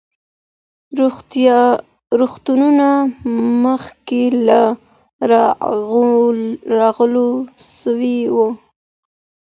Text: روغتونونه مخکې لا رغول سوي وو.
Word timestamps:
روغتونونه 2.19 2.87
مخکې 3.65 4.21
لا 4.47 4.63
رغول 6.79 7.31
سوي 7.79 8.19
وو. 8.35 8.47